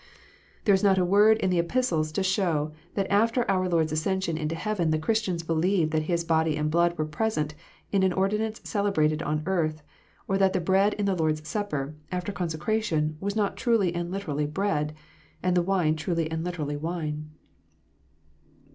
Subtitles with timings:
[0.65, 3.91] There is not a word in the Epistles to show that after our Lord s
[3.91, 7.53] ascension into heaven the Christians believed that His body and blood were present
[7.91, 9.83] in an ordinance celebrated on earth,
[10.27, 14.09] or that the bread in the Lord s Supper, after consecration, was not truly and
[14.09, 14.95] literally bread,
[15.43, 17.29] and the wine truly and liter ally wine.